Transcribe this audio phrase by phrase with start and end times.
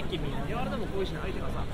[0.00, 0.50] 駅みたい。
[0.50, 1.64] なあれでもこういうしな相手がさ